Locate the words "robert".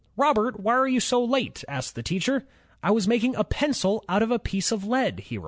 0.17-0.59